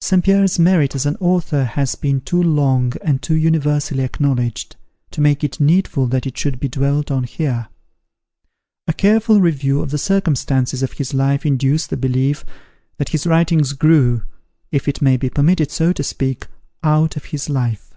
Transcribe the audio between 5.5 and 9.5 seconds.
needful that it should be dwelt on here. A careful